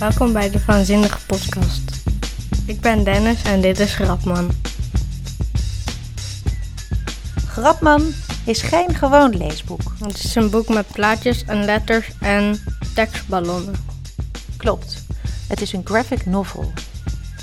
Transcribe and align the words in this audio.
Welkom 0.00 0.32
bij 0.32 0.50
de 0.50 0.64
Waanzinnige 0.66 1.18
Podcast. 1.26 2.02
Ik 2.66 2.80
ben 2.80 3.04
Dennis 3.04 3.42
en 3.42 3.60
dit 3.60 3.78
is 3.78 3.94
Grapman. 3.94 4.50
Grapman 7.46 8.12
is 8.44 8.62
geen 8.62 8.94
gewoon 8.94 9.36
leesboek. 9.36 9.80
Het 9.98 10.24
is 10.24 10.34
een 10.34 10.50
boek 10.50 10.68
met 10.68 10.86
plaatjes 10.92 11.44
en 11.44 11.64
letters 11.64 12.10
en 12.20 12.62
tekstballonnen. 12.94 13.74
Klopt. 14.56 15.04
Het 15.48 15.60
is 15.60 15.72
een 15.72 15.84
graphic 15.84 16.26
novel. 16.26 16.72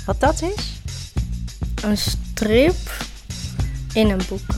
Wat 0.06 0.20
dat 0.20 0.42
is? 0.42 0.80
Een 1.82 1.98
strip 1.98 2.90
in 3.92 4.10
een 4.10 4.22
boek. 4.28 4.54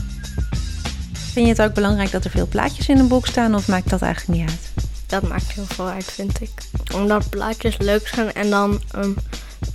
Vind 1.11 1.45
je 1.45 1.51
het 1.51 1.61
ook 1.61 1.73
belangrijk 1.73 2.11
dat 2.11 2.25
er 2.25 2.31
veel 2.31 2.47
plaatjes 2.47 2.89
in 2.89 2.97
een 2.97 3.07
boek 3.07 3.27
staan 3.27 3.55
of 3.55 3.67
maakt 3.67 3.89
dat 3.89 4.01
eigenlijk 4.01 4.39
niet 4.39 4.49
uit? 4.49 4.85
Dat 5.05 5.27
maakt 5.27 5.51
heel 5.51 5.65
veel 5.65 5.87
uit, 5.87 6.05
vind 6.05 6.41
ik. 6.41 6.70
Omdat 6.93 7.29
plaatjes 7.29 7.77
leuk 7.77 8.07
zijn 8.07 8.33
en 8.33 8.49
dan 8.49 8.81
um, 8.95 9.15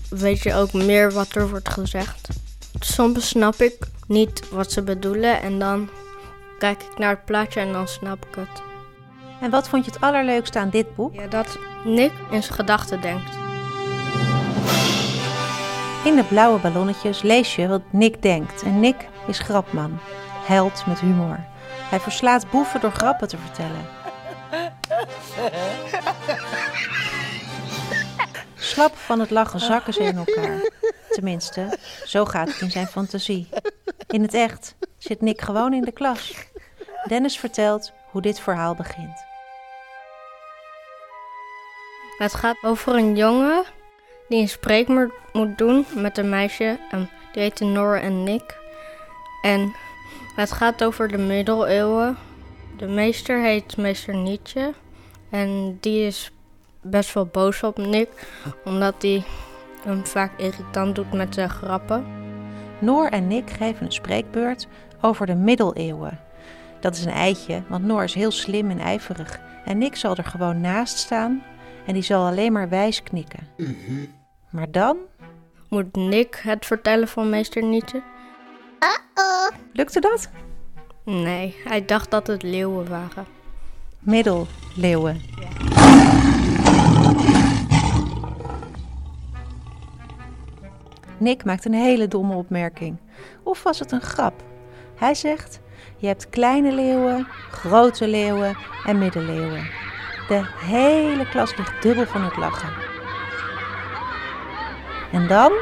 weet 0.09 0.43
je 0.43 0.55
ook 0.55 0.73
meer 0.73 1.13
wat 1.13 1.35
er 1.35 1.49
wordt 1.49 1.69
gezegd. 1.69 2.29
Soms 2.81 3.29
snap 3.29 3.55
ik 3.55 3.77
niet 4.07 4.49
wat 4.51 4.73
ze 4.73 4.83
bedoelen 4.83 5.43
en 5.43 5.59
dan 5.59 5.89
kijk 6.59 6.83
ik 6.83 6.99
naar 6.99 7.11
het 7.11 7.25
plaatje 7.25 7.61
en 7.61 7.73
dan 7.73 7.89
snap 7.89 8.27
ik 8.27 8.35
het. 8.35 8.63
En 9.41 9.51
wat 9.51 9.69
vond 9.69 9.85
je 9.85 9.91
het 9.91 10.01
allerleukste 10.01 10.59
aan 10.59 10.71
dit 10.71 10.95
boek? 10.95 11.15
Ja, 11.15 11.27
dat 11.27 11.59
Nick 11.85 12.13
in 12.31 12.43
zijn 12.43 12.55
gedachten 12.55 13.01
denkt. 13.01 13.31
In 16.05 16.17
de 16.17 16.25
blauwe 16.29 16.59
ballonnetjes 16.59 17.23
lees 17.23 17.57
je 17.57 17.69
wat 17.69 17.83
Nick 17.91 18.23
denkt. 18.23 18.63
En 18.63 18.81
Nick 18.81 19.09
is 19.27 19.39
grapman, 19.39 19.99
held 20.45 20.87
met 20.87 21.01
humor. 21.01 21.45
Hij 21.91 22.01
verslaat 22.01 22.51
boeven 22.51 22.81
door 22.81 22.93
grappen 22.93 23.29
te 23.29 23.37
vertellen. 23.37 23.87
Slap 28.67 28.97
van 28.97 29.21
het 29.21 29.31
lachen 29.31 29.61
zakken 29.61 29.93
ze 29.93 30.03
in 30.03 30.17
elkaar. 30.17 30.71
Tenminste, 31.11 31.79
zo 32.05 32.25
gaat 32.25 32.49
het 32.49 32.61
in 32.61 32.71
zijn 32.71 32.87
fantasie. 32.87 33.49
In 34.09 34.23
het 34.23 34.35
echt 34.35 34.75
zit 34.99 35.21
Nick 35.21 35.41
gewoon 35.41 35.73
in 35.73 35.83
de 35.83 35.93
klas. 35.93 36.35
Dennis 37.09 37.39
vertelt 37.39 37.93
hoe 38.11 38.23
dit 38.23 38.41
verhaal 38.41 38.75
begint. 38.75 39.25
Het 42.19 42.35
gaat 42.35 42.57
over 42.63 42.95
een 42.95 43.17
jongen 43.17 43.65
die 44.29 44.41
een 44.41 44.49
spreekwoord 44.49 45.13
moet 45.33 45.59
doen 45.59 45.87
met 45.95 46.19
een 46.19 46.29
meisje. 46.29 46.79
En 46.91 47.11
die 47.33 47.43
heet 47.43 47.61
Nora 47.61 48.01
en 48.01 48.23
Nick. 48.23 48.59
En 49.43 49.75
het 50.37 50.53
gaat 50.53 50.85
over 50.85 51.09
de 51.09 51.19
middeleeuwen. 51.19 52.19
De 52.77 52.87
meester 52.87 53.43
heet 53.43 53.77
meester 53.77 54.17
Nietzsche. 54.17 54.75
En 55.31 55.79
die 55.81 56.07
is 56.07 56.31
best 56.91 57.13
wel 57.15 57.27
boos 57.27 57.63
op 57.63 57.77
Nick, 57.79 58.09
omdat 58.65 58.95
hij 59.03 59.25
hem 59.85 60.07
vaak 60.07 60.39
irritant 60.39 60.95
doet 60.95 61.13
met 61.13 61.35
zijn 61.35 61.51
grappen. 61.51 62.07
Noor 62.79 63.07
en 63.07 63.27
Nick 63.27 63.51
geven 63.51 63.87
een 63.87 63.93
spreekbeurt 63.93 64.67
over 65.01 65.27
de 65.27 65.35
middeleeuwen. 65.35 66.19
Dat 66.81 66.95
is 66.97 67.05
een 67.05 67.13
eitje, 67.13 67.63
want 67.69 67.85
Noor 67.85 68.03
is 68.03 68.15
heel 68.15 68.31
slim 68.31 68.71
en 68.71 68.79
ijverig. 68.79 69.41
En 69.65 69.79
Nick 69.79 69.97
zal 69.97 70.17
er 70.17 70.25
gewoon 70.25 70.61
naast 70.61 70.99
staan 70.99 71.43
en 71.87 71.93
die 71.95 72.03
zal 72.03 72.27
alleen 72.27 72.53
maar 72.53 72.69
wijs 72.69 73.03
knikken. 73.03 73.49
Maar 74.51 74.71
dan 74.71 74.97
Moet 75.69 75.97
Nick 75.97 76.41
het 76.43 76.67
vertellen 76.67 77.09
van 77.09 77.31
meester 77.31 77.63
Nietzsche? 77.65 78.03
lukte 79.73 80.01
dat. 80.01 80.31
Nee, 81.05 81.57
hij 81.65 81.85
dacht 81.85 82.11
dat 82.11 82.27
het 82.27 82.43
leeuwen 82.43 82.89
waren. 82.89 83.27
Middeleeuwen. 83.99 85.21
Nick 91.19 91.45
maakt 91.45 91.65
een 91.65 91.75
hele 91.75 92.09
domme 92.09 92.35
opmerking. 92.35 92.97
Of 93.43 93.63
was 93.63 93.79
het 93.79 93.93
een 93.93 94.01
grap? 94.01 94.43
Hij 94.97 95.15
zegt: 95.15 95.61
Je 95.97 96.07
hebt 96.07 96.29
kleine 96.29 96.73
leeuwen, 96.73 97.27
grote 97.51 98.09
leeuwen 98.09 98.57
en 98.85 98.99
middeleeuwen. 98.99 99.67
De 100.29 100.43
hele 100.57 101.29
klas 101.29 101.57
ligt 101.57 101.83
dubbel 101.83 102.07
van 102.07 102.23
het 102.23 102.37
lachen. 102.37 102.69
En 105.13 105.29
dan? 105.29 105.53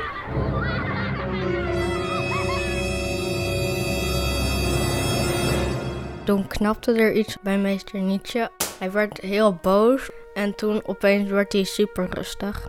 Toen 6.25 6.47
knapte 6.47 6.93
er 6.93 7.13
iets 7.13 7.37
bij 7.43 7.59
meester 7.59 8.01
Nietzsche. 8.01 8.51
Hij 8.79 8.93
werd 8.93 9.21
heel 9.21 9.59
boos 9.63 10.11
en 10.35 10.55
toen 10.55 10.83
opeens 10.87 11.31
werd 11.31 11.53
hij 11.53 11.65
super 11.65 12.09
rustig. 12.11 12.69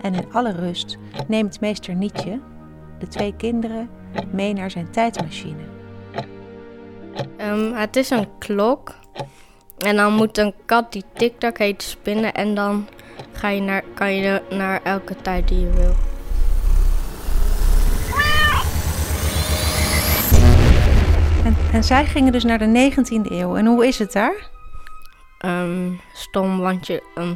En 0.00 0.14
in 0.14 0.32
alle 0.32 0.52
rust 0.52 0.98
neemt 1.26 1.60
meester 1.60 1.94
Nietzsche 1.94 2.40
de 2.98 3.08
twee 3.08 3.34
kinderen 3.36 3.90
mee 4.30 4.52
naar 4.52 4.70
zijn 4.70 4.90
tijdmachine. 4.90 5.62
Ehm, 7.36 7.72
het 7.72 7.96
is 7.96 8.10
een 8.10 8.28
klok. 8.38 8.94
En 9.78 9.96
dan 9.96 10.12
moet 10.12 10.38
een 10.38 10.54
kat 10.64 10.92
die 10.92 11.04
tik-tak 11.14 11.58
heet 11.58 11.82
spinnen. 11.82 12.34
En 12.34 12.54
dan 12.54 12.88
ga 13.32 13.48
je 13.48 13.60
naar, 13.60 13.84
kan 13.94 14.14
je 14.14 14.42
naar 14.50 14.82
elke 14.82 15.16
tijd 15.16 15.48
die 15.48 15.60
je 15.60 15.70
wil. 15.70 15.94
En, 21.44 21.56
en 21.72 21.84
zij 21.84 22.06
gingen 22.06 22.32
dus 22.32 22.44
naar 22.44 22.58
de 22.58 22.90
19e 22.92 23.32
eeuw. 23.32 23.56
En 23.56 23.66
hoe 23.66 23.86
is 23.86 23.98
het 23.98 24.12
daar? 24.12 24.52
Ehm, 25.44 25.92
stom, 26.12 26.58
want 26.58 26.86
je, 26.86 27.02
ehm, 27.14 27.34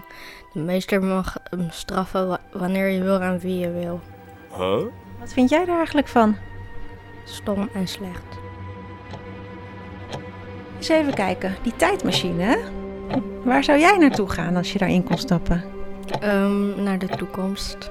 de 0.53 0.61
meester 0.61 1.03
mag 1.03 1.37
hem 1.51 1.67
straffen 1.71 2.29
wa- 2.29 2.41
wanneer 2.53 2.89
je 2.89 3.03
wil 3.03 3.21
en 3.21 3.39
wie 3.39 3.59
je 3.59 3.71
wil. 3.73 4.01
Wat 5.21 5.33
vind 5.33 5.51
jij 5.51 5.65
daar 5.65 5.77
eigenlijk 5.77 6.09
van? 6.09 6.37
Stom 7.25 7.69
en 7.73 7.89
slecht. 7.89 8.23
Eens 10.77 10.89
even 10.89 11.15
kijken. 11.15 11.57
Die 11.63 11.77
tijdmachine, 11.77 12.43
hè? 12.43 12.57
Waar 13.45 13.65
zou 13.65 13.79
jij 13.79 13.97
naartoe 13.97 14.31
gaan 14.31 14.57
als 14.57 14.73
je 14.73 14.79
daarin 14.79 15.05
kon 15.05 15.19
stappen? 15.19 15.65
Ehm, 16.21 16.83
naar 16.83 16.99
de 16.99 17.07
toekomst. 17.09 17.91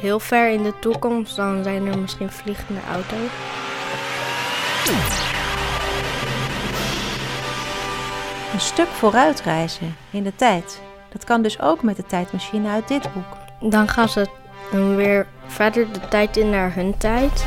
Heel 0.00 0.20
ver 0.20 0.50
in 0.50 0.62
de 0.62 0.72
toekomst, 0.80 1.36
dan 1.36 1.62
zijn 1.62 1.86
er 1.86 1.98
misschien 1.98 2.30
vliegende 2.30 2.80
auto's. 2.92 3.30
Een 8.58 8.64
stuk 8.64 8.86
vooruit 8.86 9.40
reizen 9.40 9.96
in 10.10 10.22
de 10.22 10.34
tijd. 10.34 10.80
Dat 11.08 11.24
kan 11.24 11.42
dus 11.42 11.60
ook 11.60 11.82
met 11.82 11.96
de 11.96 12.06
tijdmachine 12.06 12.68
uit 12.68 12.88
dit 12.88 13.12
boek. 13.12 13.70
Dan 13.70 13.88
gaan 13.88 14.08
ze 14.08 14.26
dan 14.72 14.96
weer 14.96 15.26
verder 15.46 15.92
de 15.92 16.08
tijd 16.08 16.36
in 16.36 16.50
naar 16.50 16.74
hun 16.74 16.96
tijd. 16.96 17.46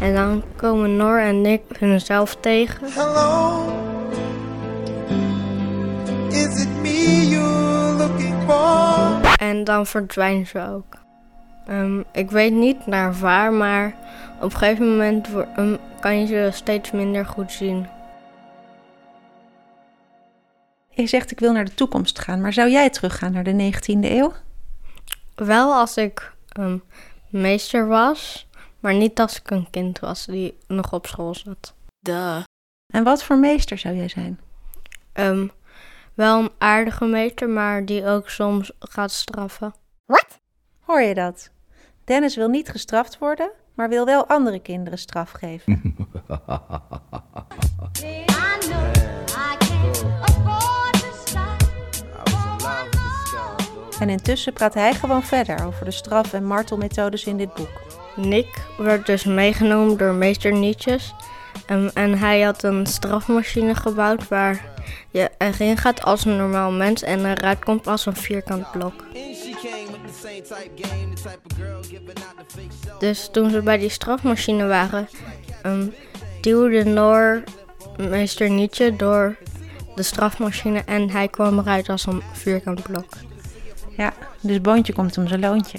En 0.00 0.14
dan 0.14 0.42
komen 0.56 0.96
Nor 0.96 1.20
en 1.20 1.40
Nick 1.40 1.62
hunzelf 1.78 2.36
tegen. 2.40 2.92
Hello. 2.92 3.72
Is 6.28 6.62
it 6.62 6.68
me 6.82 7.28
you're 7.28 7.92
looking 7.92 8.34
for? 8.46 9.36
En 9.36 9.64
dan 9.64 9.86
verdwijnen 9.86 10.46
ze 10.46 10.68
ook. 10.74 10.97
Ehm, 11.68 12.02
ik 12.12 12.30
weet 12.30 12.52
niet 12.52 12.86
naar 12.86 13.14
waar, 13.14 13.52
maar 13.52 13.96
op 14.36 14.52
een 14.52 14.58
gegeven 14.58 14.88
moment 14.88 15.28
ehm, 15.56 15.76
kan 16.00 16.20
je 16.20 16.26
ze 16.26 16.50
steeds 16.52 16.90
minder 16.90 17.26
goed 17.26 17.52
zien. 17.52 17.86
Je 20.88 21.06
zegt 21.06 21.30
ik 21.30 21.40
wil 21.40 21.52
naar 21.52 21.64
de 21.64 21.74
toekomst 21.74 22.18
gaan, 22.18 22.40
maar 22.40 22.52
zou 22.52 22.70
jij 22.70 22.90
teruggaan 22.90 23.32
naar 23.32 23.44
de 23.44 23.72
19e 23.72 24.10
eeuw? 24.10 24.32
Wel 25.34 25.74
als 25.74 25.96
ik 25.96 26.32
ehm, 26.48 26.78
meester 27.28 27.86
was, 27.86 28.48
maar 28.80 28.94
niet 28.94 29.20
als 29.20 29.38
ik 29.38 29.50
een 29.50 29.70
kind 29.70 29.98
was 29.98 30.26
die 30.26 30.58
nog 30.66 30.92
op 30.92 31.06
school 31.06 31.34
zat. 31.34 31.74
Duh. 32.00 32.42
En 32.92 33.04
wat 33.04 33.22
voor 33.22 33.38
meester 33.38 33.78
zou 33.78 33.96
jij 33.96 34.08
zijn? 34.08 34.40
Ehm, 35.12 35.46
wel 36.14 36.38
een 36.38 36.50
aardige 36.58 37.04
meester, 37.04 37.48
maar 37.48 37.84
die 37.84 38.06
ook 38.06 38.28
soms 38.28 38.72
gaat 38.78 39.10
straffen. 39.10 39.74
Hoor 40.80 41.00
je 41.00 41.14
dat? 41.14 41.50
Dennis 42.08 42.36
wil 42.36 42.48
niet 42.48 42.68
gestraft 42.68 43.18
worden, 43.18 43.50
maar 43.74 43.88
wil 43.88 44.04
wel 44.04 44.26
andere 44.26 44.58
kinderen 44.58 44.98
straf 44.98 45.30
geven. 45.30 45.80
En 54.00 54.08
intussen 54.08 54.52
praat 54.52 54.74
hij 54.74 54.94
gewoon 54.94 55.22
verder 55.22 55.66
over 55.66 55.84
de 55.84 55.90
straf- 55.90 56.32
en 56.32 56.44
martelmethodes 56.44 57.24
in 57.24 57.36
dit 57.36 57.54
boek. 57.54 57.80
Nick 58.16 58.66
werd 58.78 59.06
dus 59.06 59.24
meegenomen 59.24 59.96
door 59.96 60.12
meester 60.12 60.52
Nietzsche. 60.52 60.98
Ehm, 61.66 61.88
en 61.94 62.18
hij 62.18 62.40
had 62.40 62.62
een 62.62 62.86
strafmachine 62.86 63.74
gebouwd 63.74 64.28
waar 64.28 64.64
je 65.10 65.30
erin 65.38 65.76
gaat 65.76 66.02
als 66.02 66.24
een 66.24 66.36
normaal 66.36 66.70
mens 66.70 67.02
en 67.02 67.24
eruit 67.24 67.64
komt 67.64 67.86
als 67.86 68.06
een 68.06 68.16
vierkant 68.16 68.70
blok. 68.70 69.04
Dus 72.98 73.28
toen 73.32 73.50
ze 73.50 73.62
bij 73.62 73.78
die 73.78 73.88
strafmachine 73.88 74.66
waren, 74.66 75.08
ehm, 75.62 75.86
duwde 76.40 76.84
Noor 76.84 77.42
meester 77.96 78.50
Nietje 78.50 78.96
door 78.96 79.36
de 79.94 80.02
strafmachine 80.02 80.82
en 80.86 81.10
hij 81.10 81.28
kwam 81.28 81.58
eruit 81.58 81.88
als 81.88 82.06
een 82.06 82.22
vierkant 82.32 82.82
blok. 82.82 83.12
Ja, 83.96 84.12
dus 84.40 84.60
Boontje 84.60 84.92
komt 84.92 85.18
om 85.18 85.28
zijn 85.28 85.40
loontje. 85.40 85.78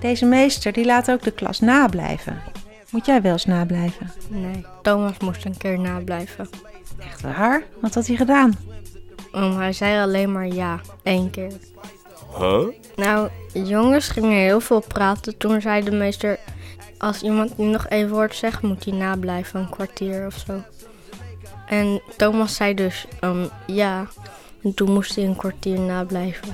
Deze 0.00 0.26
meester 0.26 0.72
die 0.72 0.84
laat 0.84 1.10
ook 1.10 1.22
de 1.22 1.30
klas 1.30 1.60
nablijven. 1.60 2.42
Moet 2.90 3.06
jij 3.06 3.22
wel 3.22 3.32
eens 3.32 3.44
nablijven? 3.44 4.10
Nee, 4.28 4.66
Thomas 4.82 5.18
moest 5.18 5.44
een 5.44 5.56
keer 5.56 5.78
nablijven. 5.78 6.48
Echt 6.98 7.20
waar? 7.20 7.62
Wat 7.80 7.94
had 7.94 8.06
hij 8.06 8.16
gedaan? 8.16 8.58
Um, 9.34 9.56
hij 9.56 9.72
zei 9.72 10.02
alleen 10.02 10.32
maar 10.32 10.46
ja, 10.46 10.80
één 11.02 11.30
keer. 11.30 11.52
Nou, 12.96 13.28
jongens 13.52 14.08
gingen 14.08 14.38
heel 14.38 14.60
veel 14.60 14.80
praten. 14.80 15.36
Toen 15.36 15.60
zei 15.60 15.84
de 15.84 15.90
meester, 15.90 16.38
als 16.98 17.22
iemand 17.22 17.58
nu 17.58 17.66
nog 17.66 17.86
één 17.86 18.08
woord 18.08 18.34
zegt, 18.34 18.62
moet 18.62 18.84
hij 18.84 18.94
nablijven, 18.94 19.60
een 19.60 19.70
kwartier 19.70 20.26
of 20.26 20.44
zo. 20.46 20.62
En 21.66 22.02
Thomas 22.16 22.54
zei 22.54 22.74
dus 22.74 23.06
um, 23.20 23.48
ja. 23.66 24.06
En 24.62 24.74
toen 24.74 24.92
moest 24.92 25.14
hij 25.14 25.24
een 25.24 25.36
kwartier 25.36 25.80
nablijven. 25.80 26.48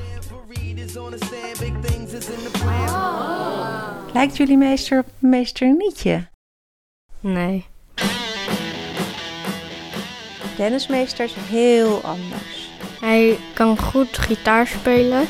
Lijkt 4.12 4.36
jullie 4.36 4.56
meester 4.56 4.98
op 4.98 5.06
meester 5.18 5.76
Nietje? 5.76 6.28
Nee. 7.20 7.66
Dennis 10.56 10.86
meester 10.86 11.24
is 11.24 11.34
heel 11.34 12.00
anders. 12.00 12.70
Hij 13.00 13.38
kan 13.54 13.78
goed 13.78 14.18
gitaar 14.18 14.66
spelen. 14.66 15.26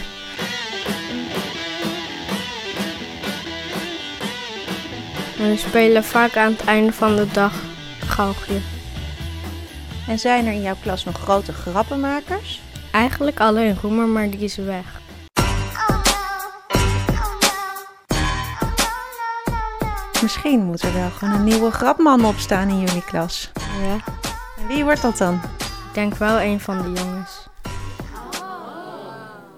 En 5.38 5.48
we 5.48 5.56
spelen 5.56 6.04
vaak 6.04 6.36
aan 6.36 6.52
het 6.52 6.64
einde 6.64 6.92
van 6.92 7.16
de 7.16 7.26
dag 7.32 7.52
galgje. 8.06 8.58
En 10.08 10.18
zijn 10.18 10.46
er 10.46 10.52
in 10.52 10.62
jouw 10.62 10.76
klas 10.82 11.04
nog 11.04 11.18
grote 11.18 11.52
grappenmakers? 11.52 12.60
Eigenlijk 12.92 13.40
alleen 13.40 13.76
Roemer, 13.80 14.06
maar 14.06 14.30
die 14.30 14.40
is 14.40 14.56
weg. 14.56 15.00
Misschien 20.22 20.64
moet 20.64 20.82
er 20.82 20.92
wel 20.92 21.10
gewoon 21.10 21.34
een 21.34 21.44
nieuwe 21.44 21.70
grapman 21.70 22.24
opstaan 22.24 22.68
in 22.68 22.78
jullie 22.78 23.04
klas. 23.04 23.50
Ja. 23.82 24.12
En 24.58 24.66
wie 24.66 24.84
wordt 24.84 25.02
dat 25.02 25.18
dan? 25.18 25.34
Ik 25.58 25.94
denk 25.94 26.14
wel 26.14 26.40
een 26.40 26.60
van 26.60 26.82
de 26.82 27.00
jongens. 27.00 27.48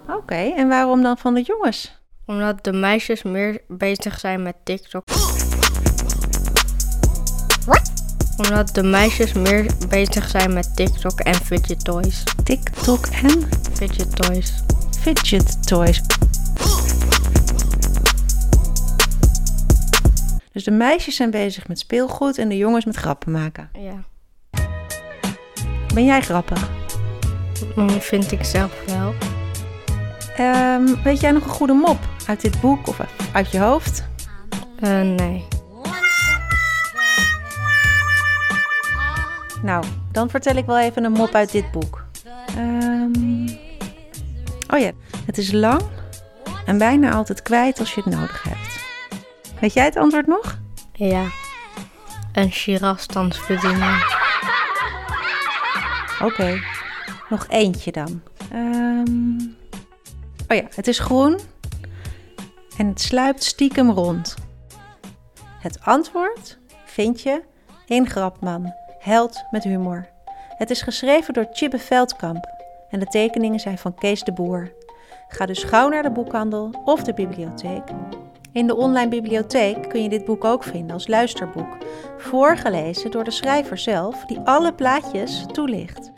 Oké, 0.07 0.53
en 0.55 0.67
waarom 0.67 1.01
dan 1.01 1.17
van 1.17 1.33
de 1.33 1.41
jongens? 1.41 1.99
Omdat 2.25 2.63
de 2.63 2.73
meisjes 2.73 3.23
meer 3.23 3.61
bezig 3.67 4.19
zijn 4.19 4.43
met 4.43 4.55
TikTok. 4.63 5.20
Omdat 8.41 8.75
de 8.75 8.83
meisjes 8.83 9.33
meer 9.33 9.65
bezig 9.89 10.29
zijn 10.29 10.53
met 10.53 10.75
TikTok 10.75 11.19
en 11.19 11.35
fidget 11.35 11.83
toys. 11.83 12.23
TikTok 12.43 13.05
en 13.05 13.49
Fidget 13.73 14.15
toys. 14.15 14.53
fidget 14.99 15.67
toys. 15.67 16.01
Dus 20.51 20.63
de 20.63 20.71
meisjes 20.71 21.15
zijn 21.15 21.31
bezig 21.31 21.67
met 21.67 21.79
speelgoed 21.79 22.37
en 22.37 22.49
de 22.49 22.57
jongens 22.57 22.85
met 22.85 22.95
grappen 22.95 23.31
maken. 23.31 23.69
Ja. 23.73 24.03
Ben 25.93 26.05
jij 26.05 26.21
grappig? 26.21 26.69
Mm, 27.75 27.89
vind 27.89 28.31
ik 28.31 28.43
zelf 28.43 28.71
wel. 28.87 29.13
Ehm, 30.35 31.03
weet 31.03 31.19
jij 31.19 31.31
nog 31.31 31.43
een 31.43 31.49
goede 31.49 31.73
mop 31.73 31.99
uit 32.27 32.41
dit 32.41 32.61
boek 32.61 32.87
of 32.87 32.99
uit 33.31 33.51
je 33.51 33.59
hoofd? 33.59 34.03
Eh, 34.79 35.01
nee. 35.01 35.47
Nou, 39.61 39.85
dan 40.11 40.29
vertel 40.29 40.55
ik 40.55 40.65
wel 40.65 40.79
even 40.79 41.03
een 41.03 41.11
mop 41.11 41.35
uit 41.35 41.51
dit 41.51 41.71
boek. 41.71 42.05
Ehm, 42.55 43.47
oh 44.69 44.79
ja, 44.79 44.91
het 45.25 45.37
is 45.37 45.51
lang 45.51 45.81
en 46.65 46.77
bijna 46.77 47.11
altijd 47.13 47.41
kwijt 47.41 47.79
als 47.79 47.93
je 47.93 48.01
het 48.03 48.13
nodig 48.13 48.43
hebt. 48.43 48.79
Weet 49.59 49.73
jij 49.73 49.85
het 49.85 49.97
antwoord 49.97 50.27
nog? 50.27 50.59
Ja. 50.93 51.25
Een 52.33 52.51
girafstansbediening. 52.51 54.19
Oké, 56.23 56.59
nog 57.29 57.45
eentje 57.49 57.91
dan. 57.91 58.21
Ehm, 58.51 59.39
oh 60.47 60.57
ja, 60.57 60.63
het 60.75 60.87
is 60.87 60.99
groen 60.99 61.39
en 62.77 62.87
het 62.87 63.01
sluipt 63.01 63.43
stiekem 63.43 63.91
rond. 63.91 64.35
Het 65.59 65.79
antwoord 65.81 66.59
vind 66.85 67.21
je 67.21 67.43
in 67.85 68.09
Grapman, 68.09 68.73
held 69.01 69.43
met 69.51 69.63
humor. 69.63 70.07
Het 70.57 70.69
is 70.69 70.81
geschreven 70.81 71.33
door 71.33 71.47
Chibbe 71.51 71.79
Veldkamp 71.79 72.45
en 72.89 72.99
de 72.99 73.05
tekeningen 73.05 73.59
zijn 73.59 73.77
van 73.77 73.95
Kees 73.95 74.23
de 74.23 74.33
Boer. 74.33 74.71
Ga 75.27 75.45
dus 75.45 75.63
gauw 75.63 75.89
naar 75.89 76.03
de 76.03 76.11
boekhandel 76.11 76.69
of 76.85 77.03
de 77.03 77.13
bibliotheek. 77.13 77.83
In 78.51 78.67
de 78.67 78.75
online 78.75 79.09
bibliotheek 79.09 79.89
kun 79.89 80.03
je 80.03 80.09
dit 80.09 80.25
boek 80.25 80.43
ook 80.43 80.63
vinden 80.63 80.91
als 80.91 81.07
luisterboek, 81.07 81.77
voorgelezen 82.17 83.11
door 83.11 83.23
de 83.23 83.31
schrijver 83.31 83.77
zelf, 83.77 84.25
die 84.25 84.39
alle 84.39 84.73
plaatjes 84.73 85.45
toelicht. 85.51 86.11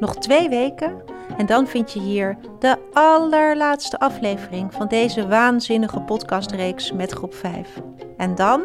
Nog 0.00 0.16
twee 0.16 0.48
weken 0.48 1.02
en 1.36 1.46
dan 1.46 1.66
vind 1.66 1.92
je 1.92 2.00
hier 2.00 2.36
de 2.58 2.78
allerlaatste 2.92 3.98
aflevering 3.98 4.72
van 4.74 4.88
deze 4.88 5.28
waanzinnige 5.28 6.00
podcastreeks 6.00 6.92
met 6.92 7.12
groep 7.12 7.34
5. 7.34 7.80
En 8.16 8.34
dan 8.34 8.62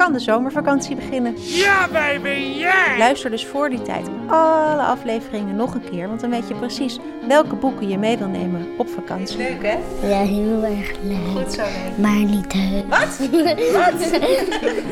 kan 0.00 0.12
de 0.12 0.18
zomervakantie 0.18 0.96
beginnen. 0.96 1.34
Ja, 1.36 1.88
baby, 1.92 2.54
yeah! 2.56 2.98
Luister 2.98 3.30
dus 3.30 3.46
voor 3.46 3.70
die 3.70 3.82
tijd 3.82 4.06
alle 4.26 4.82
afleveringen 4.82 5.56
nog 5.56 5.74
een 5.74 5.84
keer, 5.90 6.08
want 6.08 6.20
dan 6.20 6.30
weet 6.30 6.48
je 6.48 6.54
precies 6.54 6.98
welke 7.28 7.54
boeken 7.54 7.88
je 7.88 7.98
mee 7.98 8.18
wil 8.18 8.28
nemen 8.28 8.66
op 8.78 8.88
vakantie. 8.88 9.36
Leuk 9.36 9.62
hè? 9.62 9.78
Ja, 10.08 10.22
heel 10.22 10.62
erg 10.62 10.92
leuk. 11.02 11.42
Goed 11.42 11.52
zo 11.52 11.62
leuk. 11.62 11.98
Maar 11.98 12.24
niet 12.24 12.52
heus. 12.52 12.82
Wat? 12.88 13.18
Wat? 13.78 14.10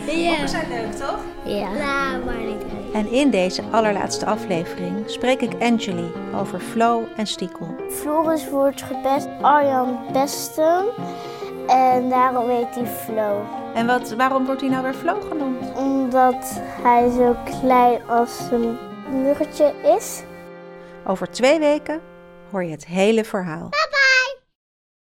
Ja. 0.06 0.28
Boeken 0.28 0.48
zijn 0.48 0.68
leuk 0.68 0.92
toch? 0.92 1.18
Ja. 1.44 1.68
Nou, 1.72 2.24
maar 2.24 2.44
niet 2.44 2.62
heus. 2.66 2.92
En 2.92 3.12
in 3.12 3.30
deze 3.30 3.62
allerlaatste 3.70 4.26
aflevering 4.26 5.02
spreek 5.06 5.40
ik 5.40 5.52
Angeli 5.60 6.12
over 6.40 6.60
Flo 6.60 7.08
en 7.16 7.26
Stiekel. 7.26 7.76
Floris 7.90 8.48
wordt 8.50 8.82
gebest 8.82 9.28
Arjan 9.40 9.98
Besten. 10.12 10.84
En 11.68 12.08
daarom 12.08 12.48
heet 12.48 12.74
hij 12.74 12.86
Flo. 12.86 13.42
En 13.74 13.86
wat, 13.86 14.10
waarom 14.10 14.46
wordt 14.46 14.60
hij 14.60 14.70
nou 14.70 14.82
weer 14.82 14.94
Flo 14.94 15.20
genoemd? 15.28 15.76
Omdat 15.76 16.60
hij 16.82 17.10
zo 17.10 17.36
klein 17.60 18.08
als 18.08 18.40
een 18.50 18.78
muggetje 19.22 19.74
is. 19.96 20.22
Over 21.06 21.30
twee 21.30 21.58
weken 21.58 22.00
hoor 22.50 22.64
je 22.64 22.70
het 22.70 22.86
hele 22.86 23.24
verhaal. 23.24 23.68